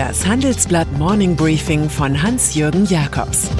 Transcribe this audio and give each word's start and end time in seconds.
Das 0.00 0.24
Handelsblatt 0.26 0.90
Morning 0.92 1.36
Briefing 1.36 1.90
von 1.90 2.22
Hans-Jürgen 2.22 2.86
Jakobs 2.86 3.50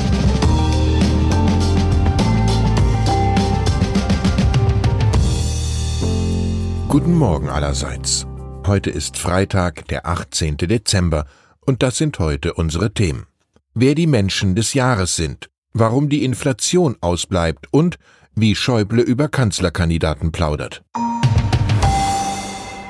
Guten 6.89 7.19
Morgen 7.19 7.51
allerseits. 7.51 8.27
Heute 8.67 8.89
ist 8.89 9.19
Freitag, 9.19 9.87
der 9.89 10.07
18. 10.07 10.57
Dezember, 10.57 11.27
und 11.67 11.83
das 11.83 11.99
sind 11.99 12.19
heute 12.19 12.55
unsere 12.55 12.95
Themen. 12.95 13.27
Wer 13.75 13.95
die 13.95 14.07
Menschen 14.07 14.55
des 14.55 14.73
Jahres 14.73 15.17
sind, 15.17 15.51
warum 15.75 16.09
die 16.09 16.25
Inflation 16.25 16.97
ausbleibt 17.03 17.67
und 17.71 17.99
wie 18.35 18.55
Schäuble 18.55 19.03
über 19.03 19.29
Kanzlerkandidaten 19.29 20.33
plaudert. 20.33 20.83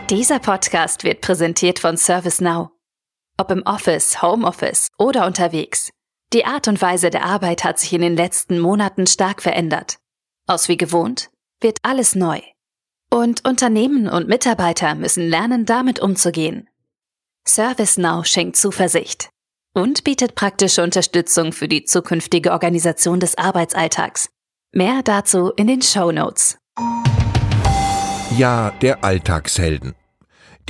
Dieser 0.09 0.39
Podcast 0.39 1.03
wird 1.03 1.21
präsentiert 1.21 1.81
von 1.81 1.97
ServiceNow. 1.97 2.71
Ob 3.41 3.51
im 3.51 3.63
Office, 3.63 4.21
Homeoffice 4.21 4.89
oder 4.99 5.25
unterwegs. 5.25 5.89
Die 6.35 6.45
Art 6.45 6.69
und 6.69 6.83
Weise 6.83 7.09
der 7.09 7.25
Arbeit 7.25 7.65
hat 7.65 7.79
sich 7.79 7.91
in 7.95 8.03
den 8.03 8.15
letzten 8.15 8.59
Monaten 8.59 9.07
stark 9.07 9.41
verändert. 9.41 9.97
Aus 10.47 10.69
wie 10.69 10.77
gewohnt 10.77 11.31
wird 11.59 11.79
alles 11.83 12.15
neu. 12.15 12.43
Und 13.11 13.49
Unternehmen 13.49 14.11
und 14.11 14.29
Mitarbeiter 14.29 14.95
müssen 14.95 15.27
lernen, 15.27 15.65
damit 15.65 16.01
umzugehen. 16.01 16.69
ServiceNow 17.47 18.27
schenkt 18.27 18.57
Zuversicht 18.57 19.31
und 19.73 20.05
bietet 20.05 20.35
praktische 20.35 20.83
Unterstützung 20.83 21.55
für 21.55 21.67
die 21.67 21.85
zukünftige 21.85 22.53
Organisation 22.53 23.21
des 23.21 23.39
Arbeitsalltags. 23.39 24.29
Mehr 24.73 25.01
dazu 25.03 25.51
in 25.57 25.67
den 25.67 25.81
Show 25.81 26.13
Notes. 26.13 26.59
Ja, 28.37 28.71
der 28.83 29.03
Alltagshelden. 29.03 29.95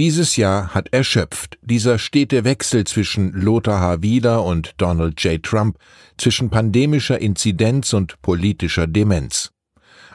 Dieses 0.00 0.36
Jahr 0.36 0.72
hat 0.72 0.94
erschöpft 0.94 1.58
dieser 1.60 1.98
stete 1.98 2.42
Wechsel 2.44 2.84
zwischen 2.84 3.32
Lothar 3.32 3.80
H. 3.82 4.00
Wieler 4.00 4.46
und 4.46 4.72
Donald 4.78 5.22
J. 5.22 5.42
Trump, 5.42 5.76
zwischen 6.16 6.48
pandemischer 6.48 7.18
Inzidenz 7.18 7.92
und 7.92 8.22
politischer 8.22 8.86
Demenz. 8.86 9.50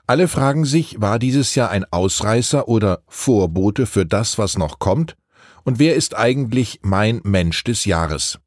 Alle 0.08 0.28
fragen 0.28 0.66
sich, 0.66 1.00
war 1.02 1.20
dieses 1.20 1.54
Jahr 1.54 1.70
ein 1.70 1.86
Ausreißer 1.92 2.68
oder 2.68 3.04
Vorbote 3.08 3.86
für 3.86 4.08
das, 4.08 4.40
was 4.40 4.58
noch 4.58 4.80
kommt? 4.80 5.18
Und 5.66 5.78
wer 5.78 5.94
ist 5.94 6.18
eigentlich 6.18 6.80
mein 6.82 7.22
Mensch 7.24 7.64
des 7.64 7.86
Jahres? 7.86 8.40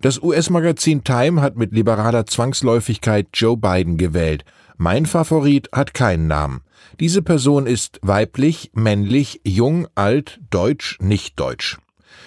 Das 0.00 0.22
US-Magazin 0.22 1.02
Time 1.02 1.40
hat 1.40 1.56
mit 1.56 1.72
liberaler 1.72 2.24
Zwangsläufigkeit 2.24 3.26
Joe 3.34 3.56
Biden 3.56 3.96
gewählt. 3.96 4.44
Mein 4.76 5.06
Favorit 5.06 5.70
hat 5.72 5.92
keinen 5.92 6.28
Namen. 6.28 6.60
Diese 7.00 7.22
Person 7.22 7.66
ist 7.66 7.98
weiblich, 8.02 8.70
männlich, 8.74 9.40
jung, 9.44 9.86
alt, 9.94 10.40
deutsch, 10.50 10.98
nicht 11.00 11.38
deutsch. 11.40 11.78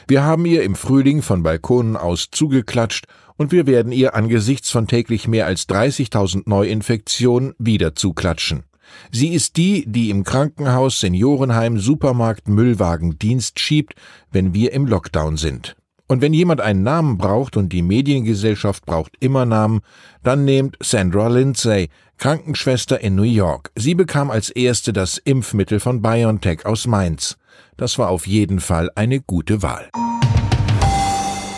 Wir 0.07 0.23
haben 0.23 0.45
ihr 0.45 0.63
im 0.63 0.75
Frühling 0.75 1.21
von 1.21 1.43
Balkonen 1.43 1.97
aus 1.97 2.29
zugeklatscht 2.31 3.05
und 3.37 3.51
wir 3.51 3.67
werden 3.67 3.91
ihr 3.91 4.15
angesichts 4.15 4.69
von 4.69 4.87
täglich 4.87 5.27
mehr 5.27 5.45
als 5.45 5.67
30.000 5.67 6.43
Neuinfektionen 6.45 7.53
wieder 7.57 7.95
zuklatschen. 7.95 8.63
Sie 9.11 9.29
ist 9.29 9.57
die, 9.57 9.85
die 9.87 10.09
im 10.09 10.23
Krankenhaus, 10.23 10.99
Seniorenheim, 10.99 11.79
Supermarkt, 11.79 12.47
Müllwagen 12.47 13.17
Dienst 13.17 13.59
schiebt, 13.59 13.95
wenn 14.31 14.53
wir 14.53 14.73
im 14.73 14.85
Lockdown 14.85 15.37
sind. 15.37 15.75
Und 16.07 16.21
wenn 16.21 16.33
jemand 16.33 16.61
einen 16.61 16.83
Namen 16.83 17.17
braucht 17.17 17.57
und 17.57 17.73
die 17.73 17.81
Mediengesellschaft 17.81 18.85
braucht 18.85 19.13
immer 19.19 19.45
Namen, 19.45 19.81
dann 20.21 20.45
nehmt 20.45 20.77
Sandra 20.79 21.27
Lindsay, 21.27 21.89
Krankenschwester 22.17 22.99
in 23.01 23.15
New 23.15 23.23
York. 23.23 23.71
Sie 23.75 23.95
bekam 23.95 24.29
als 24.29 24.49
erste 24.49 24.93
das 24.93 25.17
Impfmittel 25.17 25.79
von 25.79 26.01
BioNTech 26.01 26.65
aus 26.65 26.85
Mainz. 26.85 27.37
Das 27.75 27.97
war 27.97 28.09
auf 28.09 28.27
jeden 28.27 28.59
Fall 28.59 28.91
eine 28.95 29.19
gute 29.19 29.63
Wahl. 29.63 29.89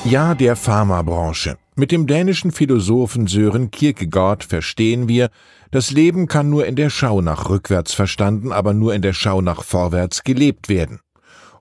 Ja, 0.05 0.33
der 0.33 0.55
Pharmabranche. 0.55 1.57
Mit 1.75 1.91
dem 1.91 2.07
dänischen 2.07 2.51
Philosophen 2.51 3.27
Sören 3.27 3.69
Kierkegaard 3.69 4.45
verstehen 4.45 5.09
wir, 5.09 5.29
das 5.69 5.91
Leben 5.91 6.27
kann 6.27 6.49
nur 6.49 6.65
in 6.65 6.77
der 6.77 6.89
Schau 6.89 7.19
nach 7.19 7.49
rückwärts 7.49 7.93
verstanden, 7.93 8.53
aber 8.53 8.73
nur 8.73 8.95
in 8.95 9.01
der 9.01 9.13
Schau 9.13 9.41
nach 9.41 9.63
vorwärts 9.63 10.23
gelebt 10.23 10.69
werden 10.69 11.01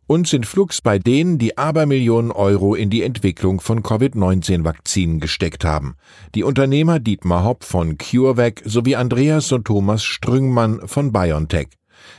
und 0.06 0.28
sind 0.28 0.46
flugs 0.46 0.80
bei 0.80 0.98
denen, 0.98 1.38
die 1.38 1.58
Abermillionen 1.58 2.30
Euro 2.30 2.74
in 2.74 2.90
die 2.90 3.02
Entwicklung 3.02 3.60
von 3.60 3.82
Covid-19-Vakzinen 3.82 5.20
gesteckt 5.20 5.64
haben. 5.64 5.96
Die 6.34 6.44
Unternehmer 6.44 7.00
Dietmar 7.00 7.44
Hopp 7.44 7.64
von 7.64 7.98
CureVac 7.98 8.62
sowie 8.64 8.96
Andreas 8.96 9.50
und 9.52 9.64
Thomas 9.64 10.04
Strüngmann 10.04 10.86
von 10.86 11.12
BioNTech. 11.12 11.68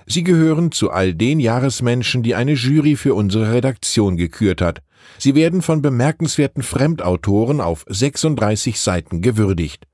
Sie 0.05 0.23
gehören 0.23 0.71
zu 0.71 0.91
all 0.91 1.13
den 1.13 1.39
Jahresmenschen, 1.39 2.23
die 2.23 2.35
eine 2.35 2.53
Jury 2.53 2.95
für 2.95 3.13
unsere 3.13 3.53
Redaktion 3.53 4.17
gekürt 4.17 4.61
hat. 4.61 4.81
Sie 5.17 5.35
werden 5.35 5.61
von 5.61 5.81
bemerkenswerten 5.81 6.63
Fremdautoren 6.63 7.61
auf 7.61 7.85
36 7.87 8.79
Seiten 8.79 9.21
gewürdigt. 9.21 9.85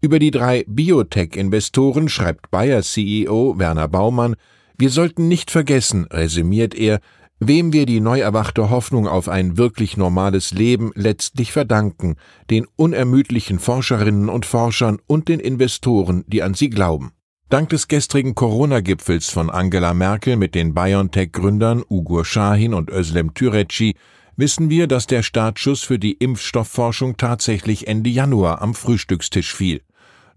Über 0.00 0.18
die 0.18 0.30
drei 0.30 0.64
Biotech-Investoren 0.66 2.08
schreibt 2.08 2.50
Bayer-CEO 2.50 3.58
Werner 3.58 3.88
Baumann, 3.88 4.36
wir 4.80 4.90
sollten 4.90 5.26
nicht 5.26 5.50
vergessen, 5.50 6.06
resümiert 6.12 6.72
er, 6.74 7.00
Wem 7.40 7.72
wir 7.72 7.86
die 7.86 8.00
neu 8.00 8.18
erwachte 8.18 8.68
Hoffnung 8.68 9.06
auf 9.06 9.28
ein 9.28 9.56
wirklich 9.56 9.96
normales 9.96 10.52
Leben 10.52 10.90
letztlich 10.94 11.52
verdanken, 11.52 12.16
den 12.50 12.66
unermüdlichen 12.74 13.60
Forscherinnen 13.60 14.28
und 14.28 14.44
Forschern 14.44 14.98
und 15.06 15.28
den 15.28 15.38
Investoren, 15.38 16.24
die 16.26 16.42
an 16.42 16.54
sie 16.54 16.68
glauben. 16.68 17.12
Dank 17.48 17.68
des 17.68 17.86
gestrigen 17.86 18.34
Corona-Gipfels 18.34 19.30
von 19.30 19.50
Angela 19.50 19.94
Merkel 19.94 20.36
mit 20.36 20.54
den 20.54 20.74
BioNTech-Gründern 20.74 21.84
Ugur 21.88 22.24
Shahin 22.24 22.74
und 22.74 22.90
Özlem 22.90 23.32
Türeci 23.34 23.94
wissen 24.36 24.68
wir, 24.68 24.86
dass 24.86 25.06
der 25.06 25.22
Startschuss 25.22 25.82
für 25.82 25.98
die 25.98 26.12
Impfstoffforschung 26.12 27.16
tatsächlich 27.16 27.86
Ende 27.86 28.10
Januar 28.10 28.60
am 28.60 28.74
Frühstückstisch 28.74 29.54
fiel. 29.54 29.80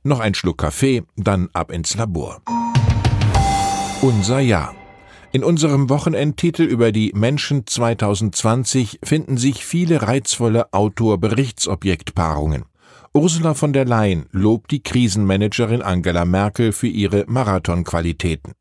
Noch 0.03 0.19
ein 0.19 0.35
Schluck 0.35 0.59
Kaffee, 0.59 1.03
dann 1.17 1.49
ab 1.53 1.71
ins 1.71 1.95
Labor. 1.95 2.41
Unser 4.01 4.39
Jahr. 4.39 4.75
In 5.33 5.45
unserem 5.45 5.89
Wochenendtitel 5.89 6.63
über 6.63 6.91
die 6.91 7.13
Menschen 7.15 7.65
2020 7.65 8.99
finden 9.01 9.37
sich 9.37 9.63
viele 9.63 10.01
reizvolle 10.01 10.73
Autor-Berichtsobjektpaarungen. 10.73 12.65
Ursula 13.13 13.53
von 13.53 13.71
der 13.71 13.85
Leyen 13.85 14.25
lobt 14.31 14.71
die 14.71 14.83
Krisenmanagerin 14.83 15.81
Angela 15.81 16.25
Merkel 16.25 16.73
für 16.73 16.87
ihre 16.87 17.23
Marathonqualitäten. 17.27 18.55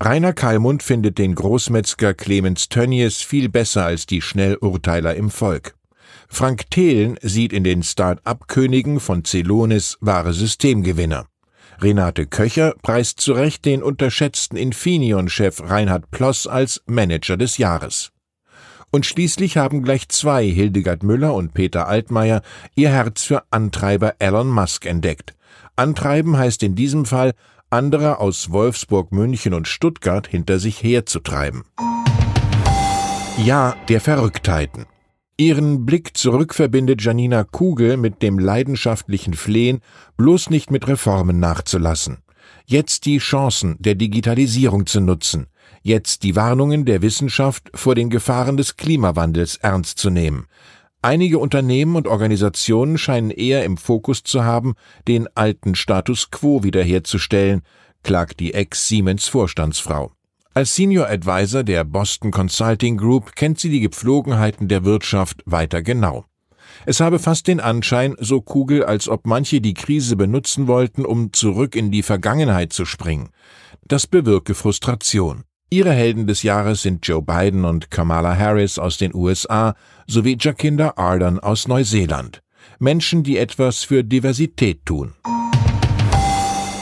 Rainer 0.00 0.32
Kallmund 0.32 0.82
findet 0.82 1.18
den 1.18 1.34
Großmetzger 1.34 2.14
Clemens 2.14 2.70
Tönnies 2.70 3.20
viel 3.20 3.50
besser 3.50 3.84
als 3.84 4.06
die 4.06 4.22
Schnellurteiler 4.22 5.14
im 5.14 5.28
Volk. 5.28 5.74
Frank 6.28 6.70
Thelen 6.70 7.18
sieht 7.20 7.52
in 7.52 7.64
den 7.64 7.82
Start-up-Königen 7.82 9.00
von 9.00 9.26
Celonis 9.26 9.98
wahre 10.00 10.32
Systemgewinner. 10.32 11.26
Renate 11.80 12.26
Köcher 12.26 12.74
preist 12.82 13.20
zu 13.20 13.32
Recht 13.32 13.64
den 13.64 13.82
unterschätzten 13.82 14.56
Infineon-Chef 14.56 15.60
Reinhard 15.62 16.10
Ploss 16.10 16.46
als 16.48 16.82
Manager 16.86 17.36
des 17.36 17.56
Jahres. 17.58 18.10
Und 18.90 19.06
schließlich 19.06 19.56
haben 19.56 19.82
gleich 19.82 20.08
zwei, 20.08 20.44
Hildegard 20.44 21.02
Müller 21.02 21.34
und 21.34 21.54
Peter 21.54 21.86
Altmaier, 21.86 22.42
ihr 22.74 22.88
Herz 22.88 23.22
für 23.22 23.44
Antreiber 23.50 24.14
Elon 24.18 24.48
Musk 24.48 24.86
entdeckt. 24.86 25.34
Antreiben 25.76 26.36
heißt 26.36 26.62
in 26.62 26.74
diesem 26.74 27.04
Fall, 27.04 27.34
andere 27.70 28.18
aus 28.18 28.50
Wolfsburg, 28.50 29.12
München 29.12 29.54
und 29.54 29.68
Stuttgart 29.68 30.26
hinter 30.26 30.58
sich 30.58 30.82
herzutreiben. 30.82 31.64
Ja 33.36 33.76
der 33.88 34.00
Verrücktheiten. 34.00 34.86
Ihren 35.40 35.86
Blick 35.86 36.16
zurück 36.16 36.52
verbindet 36.52 37.00
Janina 37.00 37.44
Kugel 37.44 37.96
mit 37.96 38.22
dem 38.22 38.40
leidenschaftlichen 38.40 39.34
Flehen, 39.34 39.78
bloß 40.16 40.50
nicht 40.50 40.72
mit 40.72 40.88
Reformen 40.88 41.38
nachzulassen. 41.38 42.18
Jetzt 42.66 43.06
die 43.06 43.18
Chancen 43.18 43.76
der 43.78 43.94
Digitalisierung 43.94 44.86
zu 44.86 45.00
nutzen. 45.00 45.46
Jetzt 45.80 46.24
die 46.24 46.34
Warnungen 46.34 46.84
der 46.84 47.02
Wissenschaft 47.02 47.70
vor 47.72 47.94
den 47.94 48.10
Gefahren 48.10 48.56
des 48.56 48.76
Klimawandels 48.76 49.58
ernst 49.58 50.00
zu 50.00 50.10
nehmen. 50.10 50.46
Einige 51.02 51.38
Unternehmen 51.38 51.94
und 51.94 52.08
Organisationen 52.08 52.98
scheinen 52.98 53.30
eher 53.30 53.64
im 53.64 53.76
Fokus 53.76 54.24
zu 54.24 54.42
haben, 54.42 54.74
den 55.06 55.28
alten 55.36 55.76
Status 55.76 56.32
quo 56.32 56.64
wiederherzustellen, 56.64 57.62
klagt 58.02 58.40
die 58.40 58.54
Ex-Siemens-Vorstandsfrau. 58.54 60.10
Als 60.54 60.74
Senior 60.74 61.08
Advisor 61.08 61.62
der 61.62 61.84
Boston 61.84 62.30
Consulting 62.30 62.96
Group 62.96 63.36
kennt 63.36 63.60
sie 63.60 63.70
die 63.70 63.80
Gepflogenheiten 63.80 64.66
der 64.68 64.84
Wirtschaft 64.84 65.42
weiter 65.46 65.82
genau. 65.82 66.24
Es 66.86 67.00
habe 67.00 67.18
fast 67.18 67.46
den 67.46 67.60
Anschein, 67.60 68.16
so 68.18 68.40
Kugel, 68.40 68.84
als 68.84 69.08
ob 69.08 69.26
manche 69.26 69.60
die 69.60 69.74
Krise 69.74 70.16
benutzen 70.16 70.66
wollten, 70.66 71.04
um 71.04 71.32
zurück 71.32 71.76
in 71.76 71.90
die 71.90 72.02
Vergangenheit 72.02 72.72
zu 72.72 72.84
springen. 72.84 73.30
Das 73.86 74.06
bewirke 74.06 74.54
Frustration. 74.54 75.44
Ihre 75.70 75.92
Helden 75.92 76.26
des 76.26 76.42
Jahres 76.42 76.82
sind 76.82 77.06
Joe 77.06 77.22
Biden 77.22 77.64
und 77.64 77.90
Kamala 77.90 78.36
Harris 78.36 78.78
aus 78.78 78.96
den 78.96 79.14
USA 79.14 79.74
sowie 80.06 80.36
Jacinda 80.40 80.94
Ardern 80.96 81.38
aus 81.38 81.68
Neuseeland. 81.68 82.40
Menschen, 82.78 83.22
die 83.22 83.36
etwas 83.36 83.84
für 83.84 84.02
Diversität 84.02 84.86
tun. 84.86 85.14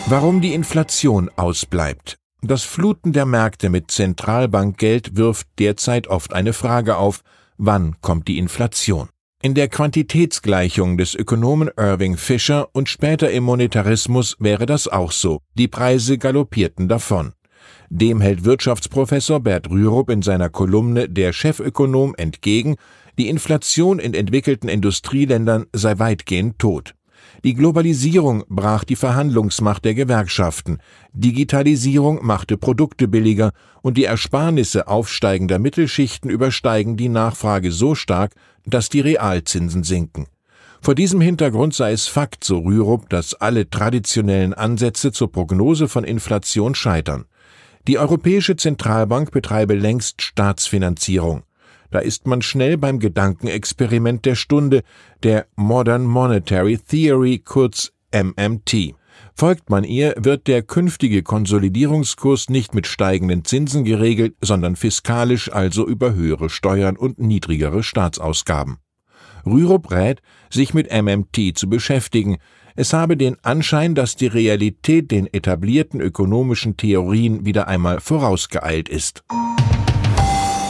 Warum 0.06 0.40
die 0.40 0.54
Inflation 0.54 1.30
ausbleibt. 1.34 2.16
Das 2.46 2.62
Fluten 2.62 3.12
der 3.12 3.26
Märkte 3.26 3.70
mit 3.70 3.90
Zentralbankgeld 3.90 5.16
wirft 5.16 5.48
derzeit 5.58 6.06
oft 6.06 6.32
eine 6.32 6.52
Frage 6.52 6.96
auf, 6.96 7.22
Wann 7.58 7.96
kommt 8.02 8.28
die 8.28 8.38
Inflation? 8.38 9.08
In 9.42 9.54
der 9.54 9.66
Quantitätsgleichung 9.66 10.96
des 10.96 11.16
Ökonomen 11.16 11.70
Irving 11.76 12.16
Fisher 12.16 12.68
und 12.72 12.88
später 12.88 13.32
im 13.32 13.42
Monetarismus 13.42 14.36
wäre 14.38 14.64
das 14.64 14.86
auch 14.86 15.10
so. 15.10 15.40
Die 15.54 15.66
Preise 15.66 16.18
galoppierten 16.18 16.86
davon. 16.86 17.32
Dem 17.90 18.20
hält 18.20 18.44
Wirtschaftsprofessor 18.44 19.40
Bert 19.40 19.68
Rürup 19.68 20.08
in 20.08 20.22
seiner 20.22 20.48
Kolumne 20.48 21.08
Der 21.08 21.32
Chefökonom 21.32 22.14
entgegen, 22.16 22.76
die 23.18 23.28
Inflation 23.28 23.98
in 23.98 24.14
entwickelten 24.14 24.68
Industrieländern 24.68 25.66
sei 25.72 25.98
weitgehend 25.98 26.60
tot. 26.60 26.94
Die 27.44 27.54
Globalisierung 27.54 28.44
brach 28.48 28.84
die 28.84 28.96
Verhandlungsmacht 28.96 29.84
der 29.84 29.94
Gewerkschaften, 29.94 30.78
Digitalisierung 31.12 32.24
machte 32.24 32.56
Produkte 32.56 33.08
billiger 33.08 33.52
und 33.82 33.96
die 33.96 34.04
Ersparnisse 34.04 34.88
aufsteigender 34.88 35.58
Mittelschichten 35.58 36.30
übersteigen 36.30 36.96
die 36.96 37.08
Nachfrage 37.08 37.72
so 37.72 37.94
stark, 37.94 38.34
dass 38.64 38.88
die 38.88 39.00
Realzinsen 39.00 39.84
sinken. 39.84 40.26
Vor 40.80 40.94
diesem 40.94 41.20
Hintergrund 41.20 41.74
sei 41.74 41.92
es 41.92 42.06
Fakt, 42.06 42.44
so 42.44 42.60
Rürup, 42.60 43.08
dass 43.08 43.34
alle 43.34 43.68
traditionellen 43.68 44.54
Ansätze 44.54 45.12
zur 45.12 45.32
Prognose 45.32 45.88
von 45.88 46.04
Inflation 46.04 46.74
scheitern. 46.74 47.24
Die 47.88 47.98
Europäische 47.98 48.56
Zentralbank 48.56 49.30
betreibe 49.30 49.74
längst 49.74 50.22
Staatsfinanzierung. 50.22 51.42
Da 51.96 52.02
ist 52.02 52.26
man 52.26 52.42
schnell 52.42 52.76
beim 52.76 52.98
Gedankenexperiment 52.98 54.26
der 54.26 54.34
Stunde, 54.34 54.82
der 55.22 55.46
Modern 55.56 56.04
Monetary 56.04 56.76
Theory, 56.76 57.38
kurz 57.42 57.90
MMT. 58.12 58.94
Folgt 59.34 59.70
man 59.70 59.82
ihr, 59.82 60.14
wird 60.18 60.46
der 60.46 60.60
künftige 60.60 61.22
Konsolidierungskurs 61.22 62.50
nicht 62.50 62.74
mit 62.74 62.86
steigenden 62.86 63.46
Zinsen 63.46 63.86
geregelt, 63.86 64.34
sondern 64.42 64.76
fiskalisch, 64.76 65.50
also 65.50 65.86
über 65.86 66.12
höhere 66.12 66.50
Steuern 66.50 66.98
und 66.98 67.18
niedrigere 67.18 67.82
Staatsausgaben. 67.82 68.76
Rürup 69.46 69.90
rät, 69.90 70.20
sich 70.50 70.74
mit 70.74 70.92
MMT 70.92 71.56
zu 71.56 71.66
beschäftigen. 71.70 72.36
Es 72.74 72.92
habe 72.92 73.16
den 73.16 73.42
Anschein, 73.42 73.94
dass 73.94 74.16
die 74.16 74.26
Realität 74.26 75.10
den 75.10 75.32
etablierten 75.32 76.02
ökonomischen 76.02 76.76
Theorien 76.76 77.46
wieder 77.46 77.68
einmal 77.68 78.00
vorausgeeilt 78.00 78.90
ist. 78.90 79.24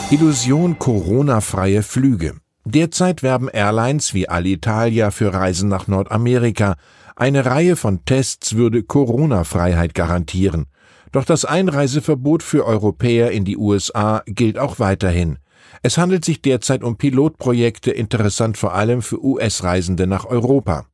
Illusion 0.09 0.79
Corona-freie 0.79 1.83
Flüge. 1.83 2.35
Derzeit 2.63 3.23
werben 3.23 3.49
Airlines 3.49 4.13
wie 4.13 4.29
Alitalia 4.29 5.11
für 5.11 5.33
Reisen 5.33 5.67
nach 5.67 5.89
Nordamerika. 5.89 6.77
Eine 7.17 7.45
Reihe 7.45 7.75
von 7.75 8.05
Tests 8.05 8.55
würde 8.55 8.83
Corona-Freiheit 8.83 9.93
garantieren. 9.93 10.67
Doch 11.11 11.25
das 11.25 11.43
Einreiseverbot 11.43 12.41
für 12.41 12.65
Europäer 12.65 13.31
in 13.31 13.43
die 13.43 13.57
USA 13.57 14.23
gilt 14.25 14.57
auch 14.57 14.79
weiterhin. 14.79 15.39
Es 15.83 15.97
handelt 15.97 16.23
sich 16.23 16.41
derzeit 16.41 16.85
um 16.85 16.95
Pilotprojekte, 16.95 17.91
interessant 17.91 18.57
vor 18.57 18.73
allem 18.73 19.01
für 19.01 19.21
US-Reisende 19.21 20.07
nach 20.07 20.23
Europa. 20.23 20.85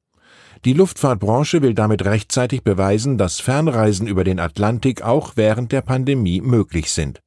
Die 0.66 0.74
Luftfahrtbranche 0.74 1.62
will 1.62 1.76
damit 1.76 2.04
rechtzeitig 2.04 2.64
beweisen, 2.64 3.20
dass 3.20 3.40
Fernreisen 3.40 4.08
über 4.08 4.24
den 4.24 4.40
Atlantik 4.40 5.04
auch 5.04 5.34
während 5.36 5.72
der 5.72 5.82
Pandemie 5.82 6.42
möglich 6.42 6.92
sind. 6.92 7.23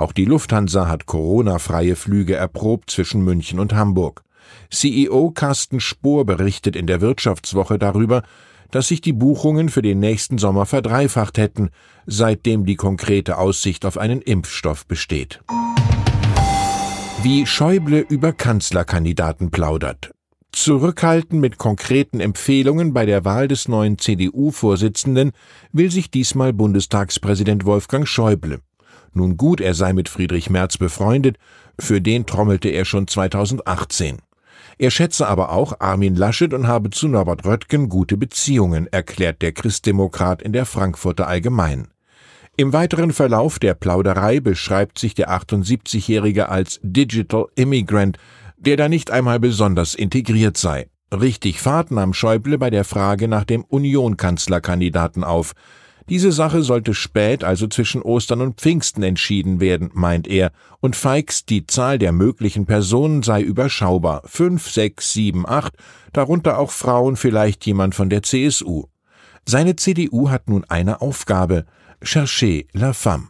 Auch 0.00 0.12
die 0.12 0.24
Lufthansa 0.24 0.88
hat 0.88 1.04
Corona-freie 1.04 1.94
Flüge 1.94 2.34
erprobt 2.34 2.88
zwischen 2.90 3.20
München 3.20 3.60
und 3.60 3.74
Hamburg. 3.74 4.22
CEO 4.70 5.30
Carsten 5.32 5.78
Spohr 5.78 6.24
berichtet 6.24 6.74
in 6.74 6.86
der 6.86 7.02
Wirtschaftswoche 7.02 7.78
darüber, 7.78 8.22
dass 8.70 8.88
sich 8.88 9.02
die 9.02 9.12
Buchungen 9.12 9.68
für 9.68 9.82
den 9.82 10.00
nächsten 10.00 10.38
Sommer 10.38 10.64
verdreifacht 10.64 11.36
hätten, 11.36 11.68
seitdem 12.06 12.64
die 12.64 12.76
konkrete 12.76 13.36
Aussicht 13.36 13.84
auf 13.84 13.98
einen 13.98 14.22
Impfstoff 14.22 14.86
besteht. 14.86 15.42
Wie 17.22 17.44
Schäuble 17.44 18.00
über 18.00 18.32
Kanzlerkandidaten 18.32 19.50
plaudert. 19.50 20.12
Zurückhalten 20.50 21.40
mit 21.40 21.58
konkreten 21.58 22.20
Empfehlungen 22.20 22.94
bei 22.94 23.04
der 23.04 23.26
Wahl 23.26 23.48
des 23.48 23.68
neuen 23.68 23.98
CDU-Vorsitzenden 23.98 25.32
will 25.72 25.90
sich 25.90 26.10
diesmal 26.10 26.54
Bundestagspräsident 26.54 27.66
Wolfgang 27.66 28.08
Schäuble. 28.08 28.60
Nun 29.12 29.36
gut, 29.36 29.60
er 29.60 29.74
sei 29.74 29.92
mit 29.92 30.08
Friedrich 30.08 30.50
Merz 30.50 30.78
befreundet, 30.78 31.36
für 31.78 32.00
den 32.00 32.26
trommelte 32.26 32.68
er 32.68 32.84
schon 32.84 33.06
2018. 33.06 34.18
Er 34.78 34.90
schätze 34.90 35.26
aber 35.26 35.52
auch 35.52 35.80
Armin 35.80 36.14
Laschet 36.14 36.54
und 36.54 36.66
habe 36.66 36.90
zu 36.90 37.08
Norbert 37.08 37.44
Röttgen 37.44 37.88
gute 37.88 38.16
Beziehungen, 38.16 38.86
erklärt 38.86 39.42
der 39.42 39.52
Christdemokrat 39.52 40.42
in 40.42 40.52
der 40.52 40.64
Frankfurter 40.64 41.28
Allgemein. 41.28 41.88
Im 42.56 42.72
weiteren 42.72 43.12
Verlauf 43.12 43.58
der 43.58 43.74
Plauderei 43.74 44.40
beschreibt 44.40 44.98
sich 44.98 45.14
der 45.14 45.30
78-Jährige 45.30 46.48
als 46.48 46.80
Digital 46.82 47.46
Immigrant, 47.54 48.18
der 48.58 48.76
da 48.76 48.88
nicht 48.88 49.10
einmal 49.10 49.40
besonders 49.40 49.94
integriert 49.94 50.56
sei. 50.56 50.88
Richtig 51.12 51.60
Fahrt 51.60 51.90
nahm 51.90 52.12
Schäuble 52.12 52.58
bei 52.58 52.70
der 52.70 52.84
Frage 52.84 53.28
nach 53.28 53.44
dem 53.44 53.64
Union-Kanzlerkandidaten 53.64 55.24
auf. 55.24 55.52
Diese 56.10 56.32
Sache 56.32 56.62
sollte 56.62 56.92
spät, 56.92 57.44
also 57.44 57.68
zwischen 57.68 58.02
Ostern 58.02 58.40
und 58.40 58.60
Pfingsten 58.60 59.04
entschieden 59.04 59.60
werden, 59.60 59.90
meint 59.94 60.26
er, 60.26 60.50
und 60.80 60.96
feixt 60.96 61.50
die 61.50 61.68
Zahl 61.68 62.00
der 62.00 62.10
möglichen 62.10 62.66
Personen 62.66 63.22
sei 63.22 63.40
überschaubar, 63.40 64.22
fünf, 64.24 64.68
sechs, 64.68 65.12
sieben, 65.12 65.48
acht, 65.48 65.72
darunter 66.12 66.58
auch 66.58 66.72
Frauen, 66.72 67.14
vielleicht 67.14 67.64
jemand 67.64 67.94
von 67.94 68.10
der 68.10 68.24
CSU. 68.24 68.86
Seine 69.46 69.76
CDU 69.76 70.30
hat 70.30 70.48
nun 70.48 70.64
eine 70.68 71.00
Aufgabe, 71.00 71.64
chercher 72.02 72.62
la 72.72 72.92
femme. 72.92 73.28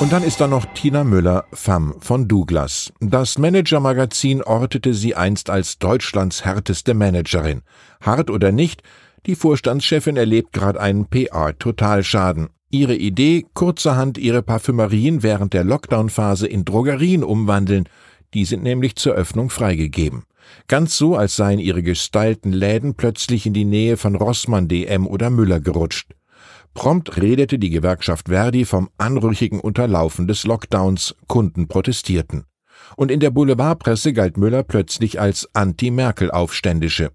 Und 0.00 0.12
dann 0.12 0.24
ist 0.24 0.38
da 0.38 0.48
noch 0.48 0.66
Tina 0.74 1.02
Müller, 1.02 1.44
Femme 1.54 1.94
von 2.00 2.28
Douglas. 2.28 2.92
Das 3.00 3.38
Manager-Magazin 3.38 4.42
ortete 4.42 4.92
sie 4.92 5.14
einst 5.14 5.48
als 5.48 5.78
Deutschlands 5.78 6.44
härteste 6.44 6.92
Managerin. 6.92 7.62
Hart 8.02 8.28
oder 8.28 8.52
nicht, 8.52 8.82
die 9.26 9.34
Vorstandschefin 9.34 10.16
erlebt 10.16 10.52
gerade 10.52 10.80
einen 10.80 11.06
PR-Totalschaden. 11.06 12.48
Ihre 12.70 12.96
Idee, 12.96 13.44
kurzerhand 13.54 14.18
ihre 14.18 14.42
Parfümerien 14.42 15.22
während 15.22 15.52
der 15.52 15.64
Lockdown-Phase 15.64 16.46
in 16.46 16.64
Drogerien 16.64 17.22
umwandeln, 17.22 17.88
die 18.34 18.44
sind 18.44 18.62
nämlich 18.62 18.96
zur 18.96 19.12
Öffnung 19.12 19.50
freigegeben. 19.50 20.24
Ganz 20.68 20.96
so, 20.96 21.16
als 21.16 21.36
seien 21.36 21.58
ihre 21.58 21.82
gestylten 21.82 22.52
Läden 22.52 22.94
plötzlich 22.94 23.46
in 23.46 23.52
die 23.52 23.64
Nähe 23.64 23.96
von 23.96 24.14
Rossmann, 24.14 24.68
DM 24.68 25.06
oder 25.06 25.30
Müller 25.30 25.60
gerutscht. 25.60 26.12
Prompt 26.74 27.18
redete 27.18 27.58
die 27.58 27.70
Gewerkschaft 27.70 28.28
Verdi 28.28 28.64
vom 28.64 28.88
anrüchigen 28.96 29.60
Unterlaufen 29.60 30.26
des 30.26 30.44
Lockdowns, 30.44 31.14
Kunden 31.26 31.68
protestierten. 31.68 32.44
Und 32.96 33.10
in 33.10 33.20
der 33.20 33.30
Boulevardpresse 33.30 34.12
galt 34.12 34.36
Müller 34.36 34.62
plötzlich 34.62 35.20
als 35.20 35.48
Anti-Merkel-Aufständische. 35.52 37.10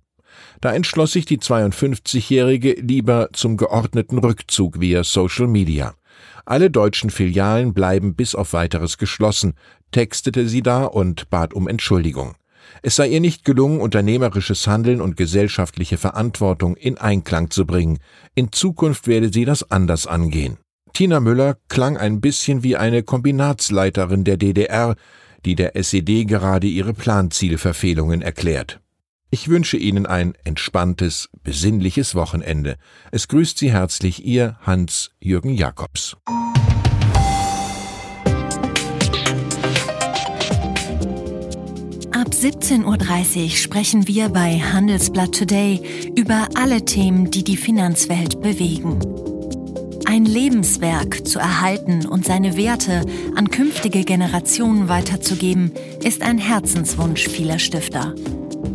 Da 0.62 0.74
entschloss 0.74 1.12
sich 1.12 1.25
die 1.25 1.39
52-Jährige 1.39 2.74
lieber 2.74 3.29
zum 3.34 3.58
geordneten 3.58 4.17
Rückzug 4.17 4.79
via 4.79 5.03
Social 5.03 5.48
Media. 5.48 5.94
Alle 6.46 6.72
deutschen 6.72 7.10
Filialen 7.10 7.74
bleiben 7.74 8.15
bis 8.15 8.36
auf 8.36 8.53
weiteres 8.53 8.98
geschlossen, 8.98 9.53
textete 9.91 10.48
sie 10.48 10.62
da 10.62 10.86
und 10.86 11.29
bat 11.29 11.53
um 11.53 11.67
Entschuldigung. 11.67 12.36
Es 12.82 12.96
sei 12.96 13.08
ihr 13.08 13.20
nicht 13.20 13.46
gelungen, 13.46 13.79
unternehmerisches 13.79 14.67
Handeln 14.67 15.01
und 15.01 15.17
gesellschaftliche 15.17 15.98
Verantwortung 15.98 16.75
in 16.75 16.98
Einklang 16.98 17.50
zu 17.50 17.65
bringen. 17.65 18.00
In 18.36 18.51
Zukunft 18.51 19.08
werde 19.08 19.32
sie 19.32 19.46
das 19.46 19.72
anders 19.72 20.08
angehen. 20.08 20.58
Tina 20.94 21.20
Müller 21.20 21.58
klang 21.70 21.98
ein 21.98 22.22
bisschen 22.22 22.63
wie 22.63 22.75
eine 22.75 23.03
Kombinatsleiterin 23.03 24.24
der 24.24 24.38
DDR, 24.38 24.96
die 25.46 25.56
der 25.56 25.75
SED 25.75 26.25
gerade 26.25 26.67
ihre 26.67 26.94
Planzielverfehlungen 26.94 28.22
erklärt. 28.22 28.79
Ich 29.29 29.50
wünsche 29.50 29.75
Ihnen 29.75 30.05
ein 30.05 30.36
entspanntes, 30.46 31.27
besinnliches 31.43 32.15
Wochenende. 32.15 32.77
Es 33.12 33.27
grüßt 33.27 33.57
Sie 33.57 33.74
herzlich 33.74 34.24
Ihr 34.24 34.55
Hans-Jürgen 34.62 35.53
Jakobs. 35.53 36.15
Ab 42.13 42.29
17.30 42.31 43.43
Uhr 43.43 43.50
sprechen 43.50 44.07
wir 44.07 44.29
bei 44.29 44.60
Handelsblatt 44.62 45.38
Today 45.38 45.81
über 46.15 46.48
alle 46.55 46.86
Themen, 46.86 47.29
die 47.29 47.43
die 47.43 47.57
Finanzwelt 47.57 48.41
bewegen. 48.41 49.01
Ein 50.05 50.24
Lebenswerk 50.24 51.27
zu 51.27 51.38
erhalten 51.39 52.05
und 52.05 52.24
seine 52.24 52.55
Werte 52.55 53.05
an 53.36 53.50
künftige 53.50 54.05
Generationen 54.05 54.88
weiterzugeben, 54.88 55.74
ist 56.01 56.22
ein 56.22 56.38
Herzenswunsch 56.38 57.27
vieler 57.27 57.60
Stifter. 57.60 58.15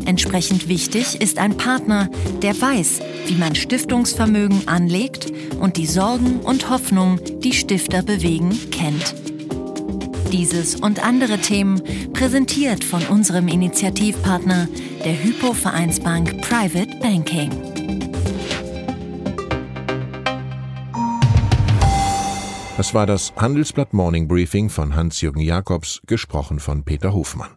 Entsprechend 0.04 0.68
wichtig 0.68 1.20
ist 1.20 1.38
ein 1.38 1.56
Partner, 1.56 2.08
der 2.42 2.60
weiß, 2.60 3.00
wie 3.26 3.36
man 3.36 3.54
Stiftungsvermögen 3.54 4.66
anlegt 4.66 5.32
und 5.60 5.76
die 5.76 5.86
Sorgen 5.86 6.40
und 6.40 6.70
Hoffnungen, 6.70 7.20
die 7.40 7.52
Stifter 7.52 8.02
bewegen, 8.02 8.50
kennt. 8.70 9.14
Dieses 10.32 10.76
und 10.76 11.04
andere 11.04 11.38
Themen 11.38 11.82
präsentiert 12.14 12.82
von 12.82 13.02
unserem 13.06 13.48
Initiativpartner, 13.48 14.66
der 15.04 15.22
Hypo 15.22 15.52
Vereinsbank 15.52 16.40
Private 16.40 16.96
Banking. 17.00 17.50
Das 22.76 22.94
war 22.94 23.06
das 23.06 23.32
Handelsblatt 23.36 23.92
Morning 23.92 24.26
Briefing 24.26 24.68
von 24.68 24.96
Hans-Jürgen 24.96 25.40
Jakobs, 25.40 26.00
gesprochen 26.06 26.58
von 26.58 26.82
Peter 26.82 27.12
Hofmann. 27.12 27.50